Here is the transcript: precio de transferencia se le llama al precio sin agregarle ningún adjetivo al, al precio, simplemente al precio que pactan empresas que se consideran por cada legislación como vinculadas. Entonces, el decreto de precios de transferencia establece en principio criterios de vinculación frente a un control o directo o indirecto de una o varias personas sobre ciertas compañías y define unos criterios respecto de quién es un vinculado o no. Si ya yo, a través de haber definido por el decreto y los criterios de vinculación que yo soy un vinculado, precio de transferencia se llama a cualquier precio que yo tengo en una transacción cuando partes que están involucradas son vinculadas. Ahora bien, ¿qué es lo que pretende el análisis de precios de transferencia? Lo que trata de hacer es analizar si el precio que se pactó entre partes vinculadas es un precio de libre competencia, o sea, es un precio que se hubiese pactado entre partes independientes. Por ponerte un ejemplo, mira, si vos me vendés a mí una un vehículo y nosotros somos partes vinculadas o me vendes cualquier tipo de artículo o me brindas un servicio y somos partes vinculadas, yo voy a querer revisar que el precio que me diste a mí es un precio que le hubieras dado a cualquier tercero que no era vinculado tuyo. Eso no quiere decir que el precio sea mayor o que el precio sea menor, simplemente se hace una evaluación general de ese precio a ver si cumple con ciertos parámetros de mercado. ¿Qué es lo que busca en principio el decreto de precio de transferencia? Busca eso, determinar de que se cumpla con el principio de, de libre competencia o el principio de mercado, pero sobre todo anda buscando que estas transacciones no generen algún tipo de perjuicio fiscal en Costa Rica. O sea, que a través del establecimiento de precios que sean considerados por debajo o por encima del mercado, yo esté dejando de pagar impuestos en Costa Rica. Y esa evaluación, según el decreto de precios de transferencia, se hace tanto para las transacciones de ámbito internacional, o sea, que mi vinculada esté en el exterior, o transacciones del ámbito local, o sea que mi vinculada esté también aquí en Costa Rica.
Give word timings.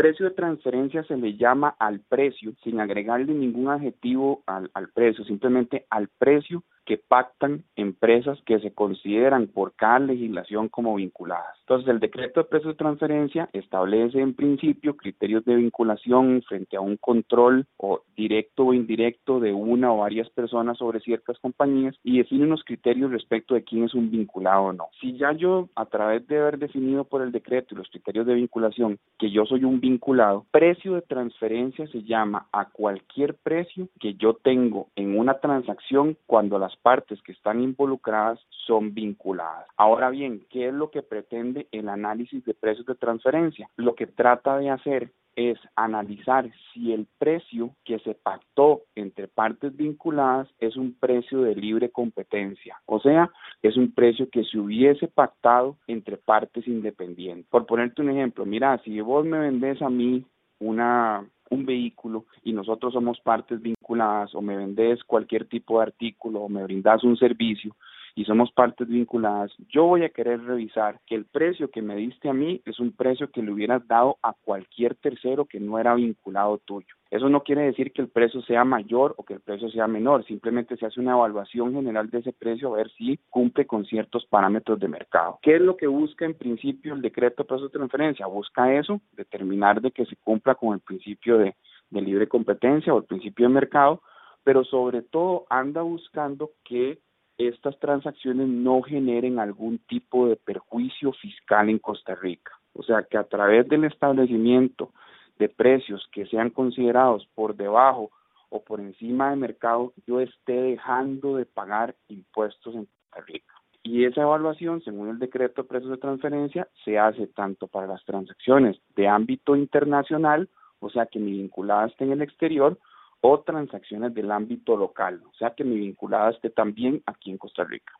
precio 0.00 0.24
de 0.24 0.34
transferencia 0.34 1.04
se 1.04 1.14
le 1.14 1.36
llama 1.36 1.76
al 1.78 2.00
precio 2.00 2.54
sin 2.64 2.80
agregarle 2.80 3.34
ningún 3.34 3.68
adjetivo 3.68 4.42
al, 4.46 4.70
al 4.72 4.88
precio, 4.88 5.24
simplemente 5.24 5.84
al 5.90 6.08
precio 6.08 6.64
que 6.84 6.98
pactan 6.98 7.64
empresas 7.76 8.38
que 8.44 8.58
se 8.60 8.72
consideran 8.72 9.46
por 9.46 9.74
cada 9.74 10.00
legislación 10.00 10.68
como 10.68 10.94
vinculadas. 10.94 11.56
Entonces, 11.60 11.88
el 11.88 12.00
decreto 12.00 12.40
de 12.40 12.48
precios 12.48 12.74
de 12.74 12.78
transferencia 12.78 13.48
establece 13.52 14.20
en 14.20 14.34
principio 14.34 14.96
criterios 14.96 15.44
de 15.44 15.56
vinculación 15.56 16.42
frente 16.48 16.76
a 16.76 16.80
un 16.80 16.96
control 16.96 17.66
o 17.76 18.02
directo 18.16 18.66
o 18.66 18.74
indirecto 18.74 19.40
de 19.40 19.52
una 19.52 19.92
o 19.92 19.98
varias 19.98 20.28
personas 20.30 20.78
sobre 20.78 21.00
ciertas 21.00 21.38
compañías 21.38 21.96
y 22.02 22.18
define 22.18 22.44
unos 22.44 22.64
criterios 22.64 23.10
respecto 23.10 23.54
de 23.54 23.64
quién 23.64 23.84
es 23.84 23.94
un 23.94 24.10
vinculado 24.10 24.64
o 24.64 24.72
no. 24.72 24.88
Si 25.00 25.16
ya 25.16 25.32
yo, 25.32 25.68
a 25.76 25.86
través 25.86 26.26
de 26.26 26.38
haber 26.38 26.58
definido 26.58 27.04
por 27.04 27.22
el 27.22 27.32
decreto 27.32 27.74
y 27.74 27.78
los 27.78 27.88
criterios 27.88 28.26
de 28.26 28.34
vinculación 28.34 28.98
que 29.18 29.30
yo 29.30 29.44
soy 29.46 29.64
un 29.64 29.80
vinculado, 29.80 30.46
precio 30.50 30.94
de 30.94 31.02
transferencia 31.02 31.86
se 31.88 32.02
llama 32.02 32.46
a 32.52 32.66
cualquier 32.70 33.34
precio 33.34 33.88
que 33.98 34.14
yo 34.14 34.34
tengo 34.34 34.88
en 34.96 35.18
una 35.18 35.38
transacción 35.38 36.16
cuando 36.26 36.58
partes 36.76 37.20
que 37.22 37.32
están 37.32 37.60
involucradas 37.60 38.38
son 38.66 38.94
vinculadas. 38.94 39.66
Ahora 39.76 40.10
bien, 40.10 40.44
¿qué 40.50 40.68
es 40.68 40.74
lo 40.74 40.90
que 40.90 41.02
pretende 41.02 41.68
el 41.72 41.88
análisis 41.88 42.44
de 42.44 42.54
precios 42.54 42.86
de 42.86 42.94
transferencia? 42.94 43.68
Lo 43.76 43.94
que 43.94 44.06
trata 44.06 44.56
de 44.58 44.70
hacer 44.70 45.10
es 45.36 45.58
analizar 45.76 46.50
si 46.72 46.92
el 46.92 47.06
precio 47.18 47.70
que 47.84 47.98
se 48.00 48.14
pactó 48.14 48.82
entre 48.94 49.28
partes 49.28 49.76
vinculadas 49.76 50.48
es 50.58 50.76
un 50.76 50.94
precio 50.94 51.42
de 51.42 51.54
libre 51.54 51.90
competencia, 51.90 52.80
o 52.86 53.00
sea, 53.00 53.30
es 53.62 53.76
un 53.76 53.92
precio 53.92 54.28
que 54.30 54.44
se 54.44 54.58
hubiese 54.58 55.08
pactado 55.08 55.76
entre 55.86 56.16
partes 56.16 56.66
independientes. 56.66 57.46
Por 57.48 57.66
ponerte 57.66 58.02
un 58.02 58.10
ejemplo, 58.10 58.44
mira, 58.44 58.78
si 58.78 59.00
vos 59.00 59.24
me 59.24 59.38
vendés 59.38 59.80
a 59.82 59.88
mí 59.88 60.24
una 60.58 61.24
un 61.50 61.66
vehículo 61.66 62.24
y 62.44 62.52
nosotros 62.52 62.92
somos 62.92 63.20
partes 63.20 63.60
vinculadas 63.60 64.34
o 64.34 64.40
me 64.40 64.56
vendes 64.56 65.04
cualquier 65.04 65.46
tipo 65.46 65.78
de 65.78 65.84
artículo 65.84 66.40
o 66.40 66.48
me 66.48 66.62
brindas 66.62 67.04
un 67.04 67.16
servicio 67.16 67.76
y 68.14 68.24
somos 68.24 68.52
partes 68.52 68.88
vinculadas, 68.88 69.52
yo 69.68 69.84
voy 69.84 70.04
a 70.04 70.10
querer 70.10 70.42
revisar 70.42 71.00
que 71.06 71.14
el 71.14 71.24
precio 71.24 71.70
que 71.70 71.82
me 71.82 71.96
diste 71.96 72.28
a 72.28 72.32
mí 72.32 72.60
es 72.64 72.80
un 72.80 72.92
precio 72.92 73.30
que 73.30 73.42
le 73.42 73.52
hubieras 73.52 73.86
dado 73.86 74.18
a 74.22 74.32
cualquier 74.32 74.94
tercero 74.96 75.44
que 75.44 75.60
no 75.60 75.78
era 75.78 75.94
vinculado 75.94 76.58
tuyo. 76.58 76.94
Eso 77.10 77.28
no 77.28 77.42
quiere 77.42 77.62
decir 77.62 77.92
que 77.92 78.02
el 78.02 78.08
precio 78.08 78.40
sea 78.42 78.64
mayor 78.64 79.14
o 79.16 79.24
que 79.24 79.34
el 79.34 79.40
precio 79.40 79.68
sea 79.70 79.88
menor, 79.88 80.24
simplemente 80.26 80.76
se 80.76 80.86
hace 80.86 81.00
una 81.00 81.12
evaluación 81.12 81.72
general 81.74 82.08
de 82.08 82.18
ese 82.18 82.32
precio 82.32 82.72
a 82.72 82.76
ver 82.76 82.90
si 82.92 83.18
cumple 83.28 83.66
con 83.66 83.84
ciertos 83.84 84.26
parámetros 84.26 84.78
de 84.78 84.86
mercado. 84.86 85.38
¿Qué 85.42 85.56
es 85.56 85.60
lo 85.60 85.76
que 85.76 85.88
busca 85.88 86.24
en 86.24 86.34
principio 86.34 86.94
el 86.94 87.02
decreto 87.02 87.42
de 87.42 87.48
precio 87.48 87.66
de 87.66 87.72
transferencia? 87.72 88.26
Busca 88.26 88.72
eso, 88.72 89.00
determinar 89.12 89.80
de 89.80 89.90
que 89.90 90.06
se 90.06 90.16
cumpla 90.16 90.54
con 90.54 90.74
el 90.74 90.80
principio 90.80 91.38
de, 91.38 91.56
de 91.90 92.00
libre 92.00 92.28
competencia 92.28 92.94
o 92.94 92.98
el 92.98 93.04
principio 93.04 93.48
de 93.48 93.54
mercado, 93.54 94.02
pero 94.44 94.64
sobre 94.64 95.02
todo 95.02 95.46
anda 95.50 95.82
buscando 95.82 96.52
que 96.64 97.00
estas 97.48 97.78
transacciones 97.78 98.48
no 98.48 98.82
generen 98.82 99.38
algún 99.38 99.78
tipo 99.78 100.28
de 100.28 100.36
perjuicio 100.36 101.12
fiscal 101.12 101.68
en 101.68 101.78
Costa 101.78 102.14
Rica. 102.14 102.52
O 102.74 102.82
sea, 102.82 103.02
que 103.02 103.18
a 103.18 103.24
través 103.24 103.68
del 103.68 103.84
establecimiento 103.84 104.92
de 105.38 105.48
precios 105.48 106.06
que 106.12 106.26
sean 106.26 106.50
considerados 106.50 107.26
por 107.34 107.56
debajo 107.56 108.10
o 108.50 108.62
por 108.62 108.80
encima 108.80 109.30
del 109.30 109.38
mercado, 109.38 109.92
yo 110.06 110.20
esté 110.20 110.52
dejando 110.52 111.36
de 111.36 111.46
pagar 111.46 111.94
impuestos 112.08 112.74
en 112.74 112.86
Costa 112.86 113.26
Rica. 113.26 113.54
Y 113.82 114.04
esa 114.04 114.22
evaluación, 114.22 114.82
según 114.82 115.08
el 115.08 115.18
decreto 115.18 115.62
de 115.62 115.68
precios 115.68 115.90
de 115.90 115.96
transferencia, 115.96 116.68
se 116.84 116.98
hace 116.98 117.26
tanto 117.28 117.66
para 117.66 117.86
las 117.86 118.04
transacciones 118.04 118.76
de 118.94 119.08
ámbito 119.08 119.56
internacional, 119.56 120.48
o 120.80 120.90
sea, 120.90 121.06
que 121.06 121.18
mi 121.18 121.32
vinculada 121.32 121.86
esté 121.86 122.04
en 122.04 122.12
el 122.12 122.22
exterior, 122.22 122.78
o 123.20 123.40
transacciones 123.40 124.14
del 124.14 124.30
ámbito 124.30 124.76
local, 124.76 125.22
o 125.26 125.34
sea 125.34 125.54
que 125.54 125.64
mi 125.64 125.76
vinculada 125.76 126.30
esté 126.30 126.50
también 126.50 127.02
aquí 127.06 127.30
en 127.30 127.38
Costa 127.38 127.64
Rica. 127.64 127.92